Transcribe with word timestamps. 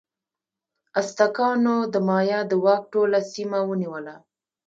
ازتکانو 0.99 1.75
د 1.93 1.95
مایا 2.07 2.39
د 2.49 2.51
واک 2.63 2.83
ټوله 2.93 3.19
سیمه 3.33 3.59
ونیوله. 3.69 4.15